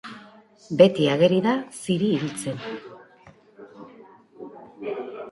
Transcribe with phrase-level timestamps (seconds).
[0.77, 2.57] Beti ageri da Ziri hiltzen.